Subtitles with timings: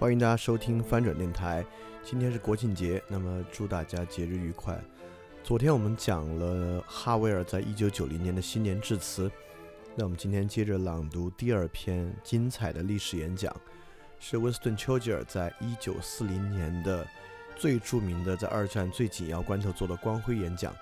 [0.00, 1.62] 欢迎大家收听翻转电台。
[2.02, 4.82] 今天是国庆节，那么祝大家节日愉快。
[5.44, 9.30] 昨天我们讲了哈维尔在一九九零年的新年致辞，
[9.94, 13.54] 那我们今天接着朗读第二篇精彩的历史演讲，
[14.18, 17.06] 是温斯顿·丘吉尔在一九四零年的
[17.54, 20.74] 最著名的在二战最紧要关头做的光辉演讲。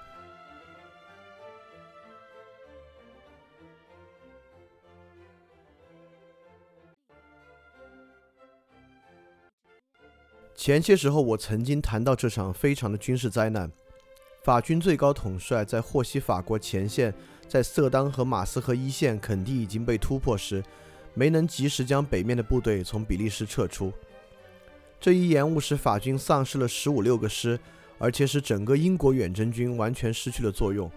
[10.59, 13.71] 前些时候，我曾经谈到这场非常的军事灾难。
[14.43, 17.15] 法军最高统帅在获悉法国前线
[17.47, 20.61] 在色当和马斯河一线肯定已经被突破时，
[21.15, 23.93] 没能及时将北面的部队从比利时撤出。
[25.01, 27.57] 这一延误使法军丧失了十五六个师，
[27.97, 30.91] 而且使整个英国远征军完全失去了作用。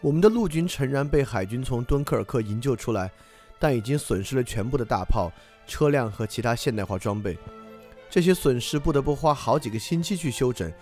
[0.00, 3.12] 我们的陆军诚然被海军从敦刻尔克营救出来，
[3.60, 5.30] 但已经损失了全部的大炮、
[5.68, 7.38] 车辆和其他现代化装备。
[8.08, 10.72] 这些损失不得不花好几个星期去修整，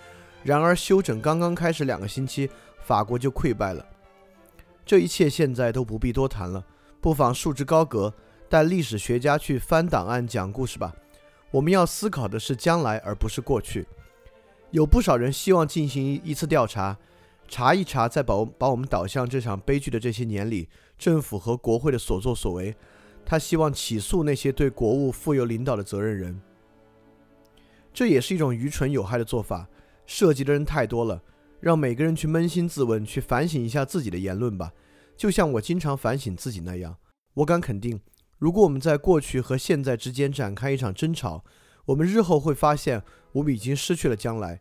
[0.43, 2.49] 然而修整刚刚开始两个星期，
[2.83, 3.85] 法国就溃败了。
[4.85, 6.63] 这一切现在都不必多谈了，
[7.01, 8.13] 不妨束之高阁，
[8.47, 10.95] 带历史学家去翻档案讲故事吧。
[11.51, 13.87] 我们要思考的是将来，而不是过去。
[14.71, 16.97] 有不少人希望进行一次调查，
[17.47, 22.75] 查一查在把把我们导向这场悲剧的这些年里，政府和国会的所作所为。
[23.25, 26.39] 他希望起诉那些对国务负有领导的责任人。
[27.95, 29.69] 这也是一种愚蠢有害的做法，
[30.05, 31.23] 涉及的人太多了，
[31.61, 34.73] 让每个人去扪心自问，去反省一下自己的言论吧。
[35.15, 36.97] 就像我经常反省自己那样，
[37.35, 38.01] 我敢肯定，
[38.37, 41.45] 如果我们在过去和现在之间展开一场争吵，
[41.85, 44.59] 我们日后会发现我们已经失去了将来。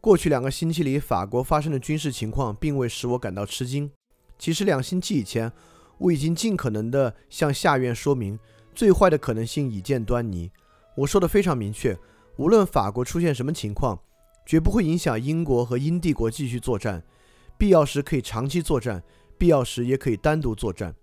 [0.00, 3.90] 过去两个星期里，法国发生的军事情况并未使我感到吃惊。
[4.38, 5.52] 其实两星期以前，
[5.98, 8.38] 我已经尽可能地向下院说明。
[8.74, 10.50] 最坏的可能性已见端倪。
[10.96, 11.96] 我说的非常明确，
[12.36, 13.98] 无论法国出现什么情况，
[14.44, 17.02] 绝不会影响英国和英帝国继续作战。
[17.56, 19.02] 必要时可以长期作战，
[19.38, 20.94] 必要时也可以单独作战。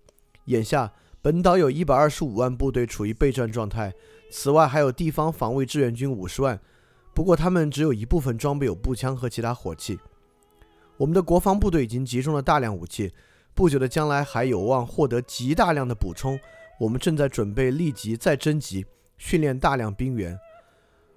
[0.45, 3.93] 眼下，本岛有一百二十五万部队处于备战状态，
[4.29, 6.59] 此外还有地方防卫志愿军五十万。
[7.13, 9.99] 不过，他们只有一部分装备有步枪和其他火器。
[10.97, 13.11] 我们的国防部队已经集中了大量武器，
[13.53, 16.39] 不久的将来还有望获得极大量的补充。
[16.81, 18.83] 我们正在准备立即再征集、
[19.19, 20.35] 训练大量兵员。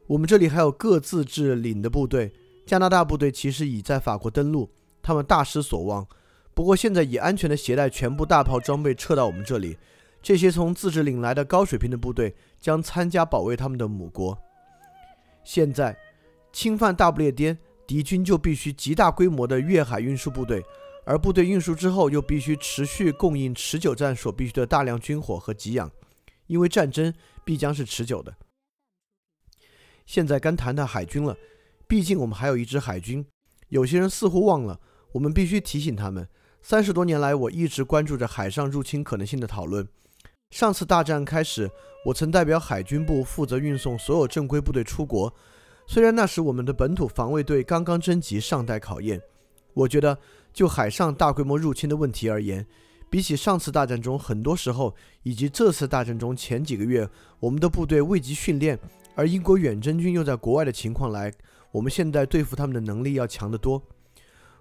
[0.06, 2.30] 我们这里还有各自治领的部队。
[2.66, 4.70] 加拿大部队其实已在法国登陆，
[5.02, 6.06] 他们大失所望。
[6.52, 9.78] 不过现在已安全地携带全部大炮装备撤到我们这里。
[10.22, 14.38] 这些从自治领来的高水平的部队将参加保卫他们的母国。
[15.44, 15.96] 现在
[16.52, 20.62] 侵犯大不列颠，敌军就必须极大规模的越海运输部队。
[21.06, 25.90] 而部队运输之后，又必须持续供应持久战所必需的大量军火和给养，
[26.46, 27.12] 因为战争
[27.44, 28.34] 必将是持久的。
[30.06, 31.36] 现在该谈谈海军了，
[31.86, 33.24] 毕竟我们还有一支海军。
[33.68, 34.80] 有些人似乎忘了，
[35.12, 36.26] 我们必须提醒他们。
[36.62, 39.86] 三十多年来，我一直关注着海上入侵可能性的讨论。
[40.50, 41.70] 上次大战开始，
[42.06, 45.34] 我曾代表海军部负责运送所有正规部队出国，
[45.86, 49.20] 虽然那时我们的本土防卫队刚刚征集，尚待考验。
[49.74, 50.18] 我觉得。
[50.54, 52.64] 就海上大规模入侵的问题而言，
[53.10, 54.94] 比起上次大战中很多时候，
[55.24, 57.06] 以及这次大战中前几个月
[57.40, 58.78] 我们的部队未及训练，
[59.16, 61.32] 而英国远征军又在国外的情况来，
[61.72, 63.82] 我们现在对付他们的能力要强得多。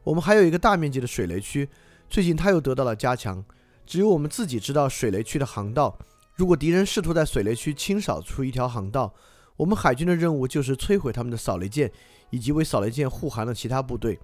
[0.04, 1.70] 我们还有一个大面积的水雷区，
[2.10, 3.46] 最近它又得到了加强。
[3.86, 5.98] 只有我们自己知道水雷区的航道。
[6.36, 9.14] 如果敌人试图在水雷区清扫出一条航道，
[9.58, 11.92] 我们海军的任务就是摧毁他们的扫雷舰，
[12.32, 14.20] 以及为扫雷舰护航的其他部队。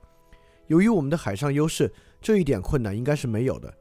[0.70, 1.92] 由于我们的海上优势，
[2.22, 3.74] 这一点困难应该是没有的。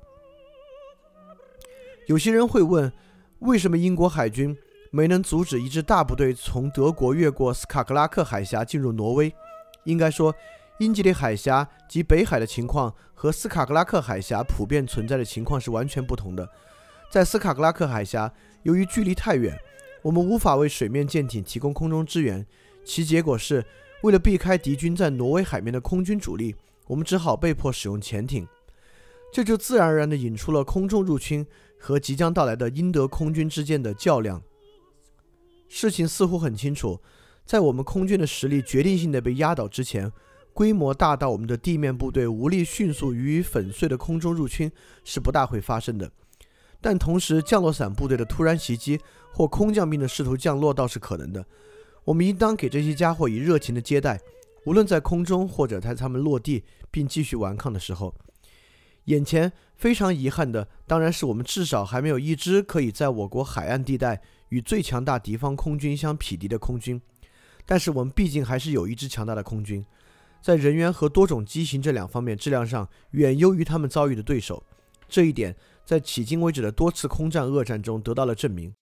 [2.07, 2.91] 有些人会问，
[3.41, 4.57] 为什么英国海军
[4.91, 9.31] 没能阻止一支大部队从德国越过斯卡格拉克海峡进入挪威？
[9.85, 10.35] 应该说，
[10.79, 16.49] 英吉利海峡及北海的情况和斯卡格拉克海峡普遍存在的情况是完全不同的。
[17.11, 18.33] 在斯卡格拉克海峡，
[18.63, 19.59] 由于距离太远，
[20.01, 22.47] 我们无法为水面舰艇提供空中支援，
[22.83, 23.63] 其结果是，
[24.03, 26.57] 为了避开敌军在挪威海面的空军主力。
[26.89, 28.49] 我们只好被迫使用潜艇，
[29.33, 31.47] 这就自然而然地引出了空中入侵
[31.79, 34.43] 和即将到来的英德空军之间的较量。
[35.69, 37.01] 事情似乎很清楚，
[37.45, 40.11] 在我们空军的实力决定性的被压倒之前，
[40.55, 44.73] 规模大到我们的地面部队无力迅速予以粉碎的空中入侵
[45.05, 46.11] 是不大会发生的。
[46.81, 48.99] 但同时，降落伞部队的突然袭击
[49.33, 51.45] 或空降兵的试图降落倒是可能的。
[52.05, 54.19] 我们应当给这些家伙以热情的接待。
[54.69, 58.15] 无论在空中或者在他们落地并继续顽抗的时候，
[59.05, 64.21] 眼前非常遗憾的，当然是我们至少还没有一支可以在我国海岸地带
[64.51, 67.01] 与最强大敌方空军相匹敌的空军。
[67.65, 69.83] 但是我们毕竟还是有一支强大的空军，
[70.43, 74.63] 在人员和多种机型这两方面质量上远优于他们遭遇的对手。
[75.09, 75.57] 这一点
[75.87, 78.75] 在迄今为止的多次空战恶战中得到了证明。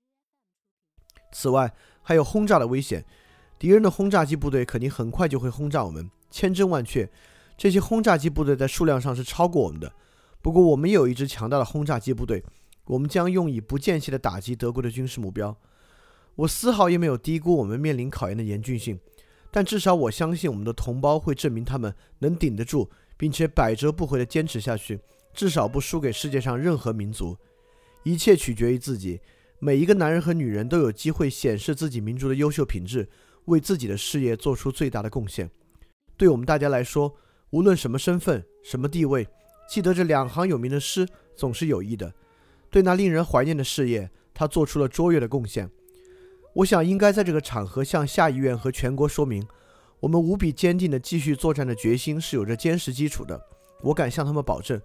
[1.30, 1.72] 此外，
[2.02, 3.04] 还有轰炸的危险，
[3.58, 7.08] 敌人的轰炸机部队肯定很快就会轰炸我们，千真万确。
[7.56, 9.92] 这些轰炸机部队在数量上是超过我们的。
[10.42, 12.44] 不过，我们也有一支强大的轰炸机部队，
[12.84, 15.56] 我们将用以不间歇地打击德国的军事目标。
[16.34, 19.00] 我丝毫也没有低估我们面临考验的严峻性，
[19.50, 25.00] 但至少我相信我们的同胞会证明他们能顶得住，并且百折不回地坚持下去，
[25.32, 27.36] 至少不输给世界上任何民族。
[28.02, 29.18] 一切取决于自己，
[29.58, 33.08] 每一个男人和女人都有机会显示自己民族的优秀品质，
[33.46, 35.50] 为自己的事业做出最大的贡献。
[36.16, 37.14] 对我们大家来说，
[37.50, 39.26] 无论什么身份、什么地位。
[39.68, 42.12] 记得这两行有名的诗总是有益的。
[42.70, 45.68] 对那令人怀念的事业，他做出了卓越的贡献。
[46.54, 49.46] 我想应该在这个场合向下议院和全国说明，
[50.00, 53.40] 我们无比坚定的继续作战的决心是有着坚实基础的。
[53.82, 54.80] 我敢向他们保证，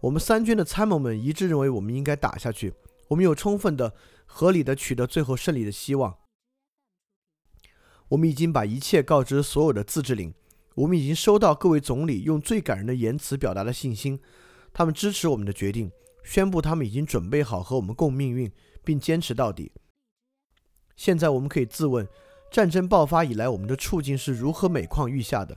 [0.00, 2.74] 我们三军的参谋们一致认为我们应该打下去。
[3.08, 3.92] 我们有充分的、
[4.26, 6.14] 合理的取得最后胜利的希望。
[8.08, 10.34] 我们已经把一切告知所有的自治领。
[10.76, 14.18] 我们已经收到各位总理用最感人的言辞表达了信心，
[14.72, 15.90] 他们支持我们的决定，
[16.24, 18.50] 宣布他们已经准备好和我们共命运，
[18.82, 19.70] 并坚持到底。
[20.96, 22.08] 现在我们可以自问，
[22.50, 25.56] 战争爆发以来我们的处境是如何每况愈下的？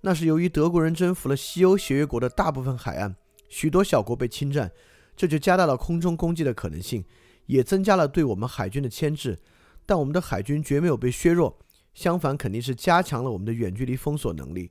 [0.00, 3.14] 那是由于德国人征服了西欧协约国的大部分海岸，
[3.48, 4.72] 许多小国被侵占，
[5.16, 7.04] 这就加大了空中攻击的可能性，
[7.46, 9.38] 也增加了对我们海军的牵制。
[9.84, 11.58] 但我们的海军绝没有被削弱。
[11.96, 14.70] 相反，肯定是加强了我们的远距离封锁能力。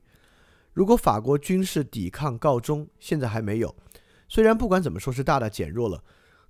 [0.72, 3.74] 如果法国军事抵抗告终，现在还没有。
[4.28, 6.04] 虽然不管怎么说是大大减弱了，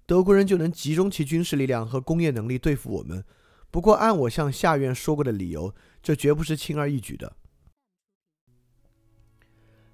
[0.04, 3.24] 德国人就能集中其军事力量和工业能力对付我们。
[3.70, 7.34] 不过，按我向下院说过的理由，这绝不是轻而易举的。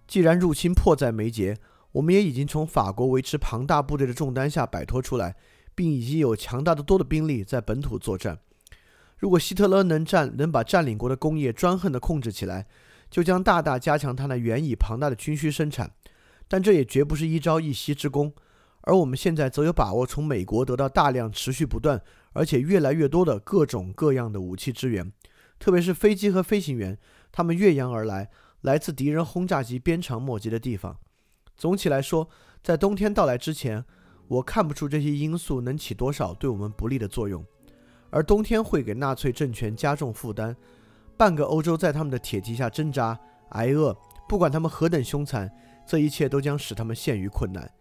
[0.09, 1.59] 既然入侵迫在眉睫，
[1.93, 5.37] 我们也已经从法国维持庞大部队的重担下摆脱出来，
[5.77, 8.41] 并已经有强大的多的兵力在本土作战。
[9.23, 12.67] 如果希特勒能占能把占领国的工业专横地控制起来，
[13.09, 15.93] 就将大大加强他那原已庞大的军需生产。
[16.49, 18.33] 但这也绝不是一朝一夕之功。
[18.81, 22.03] 而我们现在则有把握从美国得到大量、持续不断
[22.33, 25.13] 而且越来越多的各种各样的武器支援，
[25.61, 26.99] 特别是飞机和飞行员，
[27.31, 28.29] 他们越洋而来，
[28.63, 30.99] 来自敌人轰炸机鞭长莫及的地方。
[31.57, 32.29] 总体来说，
[32.61, 33.85] 在冬天到来之前，
[34.27, 37.47] 我看不出这些因素能起多少对我们不利的作用。
[38.13, 40.55] 而冬天会给纳粹政权加重负担，
[41.17, 43.19] 半个欧洲在他们的铁蹄下挣扎
[43.53, 43.97] 挨饿，
[44.29, 45.51] 不管他们何等凶残，
[45.87, 47.73] 这一切都将使他们陷于困难。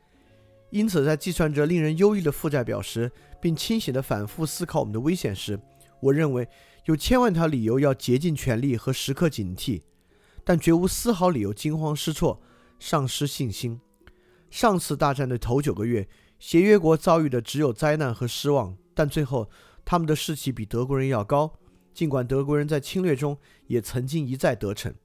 [0.69, 3.11] 因此，在计算着令人忧郁的负债表时，
[3.41, 5.59] 并清醒地反复思考我们的危险时，
[5.99, 6.47] 我认为
[6.85, 9.81] 有千万条理由要竭尽全力和时刻警惕，
[10.45, 12.41] 但绝无丝毫理由惊慌失措、
[12.79, 13.81] 丧失信心。
[14.49, 16.07] 上次大战的头九个月，
[16.39, 19.49] 协约国遭遇的只有灾难和失望，但最后。
[19.91, 21.51] 他们的士气比德国人要高，
[21.93, 24.95] 尽管德国人在侵略中也曾经一再得逞。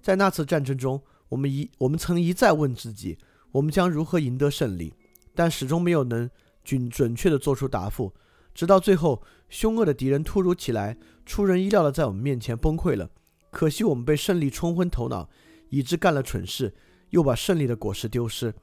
[0.00, 3.18] 在那次战争中，我们一我们曾一再问自己，
[3.50, 4.94] 我们将如何赢得胜利，
[5.34, 6.30] 但始终没有能
[6.62, 8.14] 准准确地做出答复。
[8.54, 13.10] 直到最后，凶恶的敌人突如其来、出人意料地在我们面前崩溃了。
[13.50, 15.28] 可惜我们被胜利冲昏头脑，
[15.70, 16.72] 以致干了蠢事，
[17.10, 18.54] 又把胜利的果实丢失。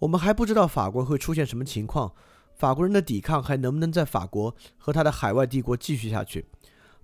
[0.00, 2.12] 我们还不知道法国会出现什么情况。
[2.56, 6.46] 法国人的抵抗还能不能在法国和他的海外帝国继续下去？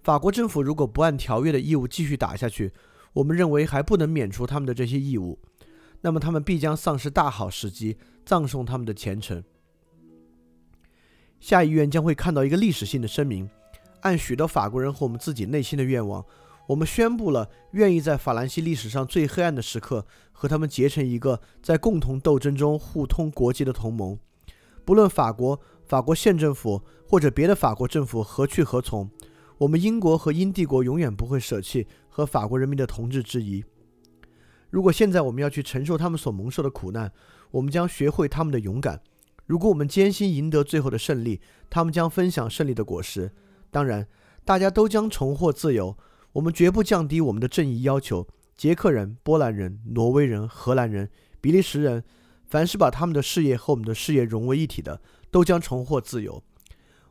[0.03, 2.73] 法国政府如果不按条约的义务继续打下去，
[3.13, 5.39] 我们认为还不能免除他们的这些义务，
[6.01, 9.45] 那么他们必将丧失大好时机，葬送他们的前程。
[11.39, 13.51] 下议院将会看到一个历史性的声明，
[14.01, 16.25] 按许多法国人和我们自己内心的愿望，
[16.69, 24.19] 我们宣布了愿意在法兰西历史上最黑暗的时刻和他们结成一个在共同斗争中互通国际的同盟。
[24.85, 29.11] 不论法国、法国县政府或者别的法国政府何去何从，
[29.59, 33.65] 我们英国和英帝国永远不会舍弃和法国人民的同志之谊。
[34.71, 37.13] 如果现在我们要去承受他们所蒙受的苦难，
[37.51, 39.01] 我们将学会他们的勇敢。
[39.45, 43.31] 如果我们艰辛赢得最后的胜利，他们将分享胜利的果实。
[43.71, 44.07] 当然，
[44.45, 45.97] 大家都将重获自由。
[46.33, 48.27] 我们绝不降低我们的正义要求。
[48.57, 51.11] 捷克人、波兰人、挪威人、荷兰人、
[51.41, 52.03] 比利时人。
[52.53, 56.43] 凡是把他们的事业和我们的事业融为一体的，都将重获自由。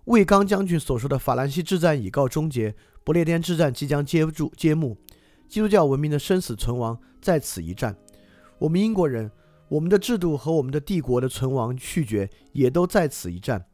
[0.05, 4.95] 魏刚将军所说的法兰西之战已告终结，不列颠之战即将接住揭幕，
[5.49, 7.97] 基督教文明的生死存亡在此一战。
[8.59, 9.31] 我们英国人，
[9.67, 13.65] 我们的制度和我们的帝国的存亡去绝也都在此一战。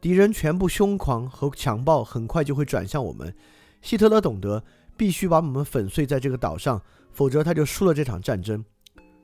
[0.00, 3.32] 敌人全部凶狂和强暴，很快就会转向我们。
[3.80, 4.64] 希特勒懂得
[4.96, 8.64] 必须把我们粉碎在这个岛上，否则他就输了这场战争。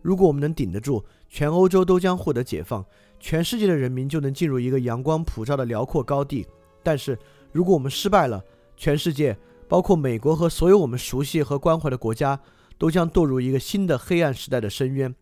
[0.00, 2.84] 如果我们能顶得住，全欧洲都将获得解放，
[3.18, 6.46] 全世界的人民就能进入一个阳光普照的辽阔高地。
[6.82, 7.18] 但是，
[7.52, 8.42] 如果我们失败了，
[8.76, 9.36] 全世界，
[9.68, 12.40] 包括美国和所有我们熟悉和关怀的国家，
[12.78, 15.14] 都将堕入一个新的黑暗时代的深渊，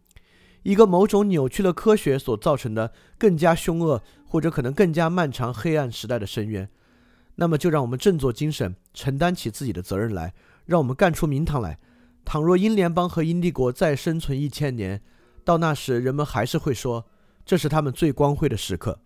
[0.63, 6.69] 一个某种扭曲了科学所造成的更加凶恶或者可能更加漫长黑暗时代的深渊。
[7.37, 10.35] 那么，就让我们振作精神，承担起自己的责任来，
[10.67, 11.79] 让我们干出名堂来。
[12.27, 15.01] 倘若英联邦和英帝国再生存一千年，
[15.45, 17.07] 到那时人们还是会说，
[17.45, 18.99] 这是他们最光辉的时刻。